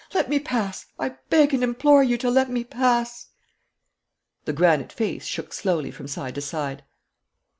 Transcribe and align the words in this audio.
Let 0.15 0.31
me 0.31 0.39
pass; 0.39 0.87
I 0.97 1.09
beg 1.29 1.53
and 1.53 1.63
implore 1.63 2.01
you 2.01 2.17
to 2.17 2.31
let 2.31 2.49
me 2.49 2.63
pass.' 2.63 3.27
The 4.45 4.53
granite 4.53 4.91
face 4.91 5.25
shook 5.25 5.53
slowly 5.53 5.91
from 5.91 6.07
side 6.07 6.33
to 6.33 6.41
side. 6.41 6.81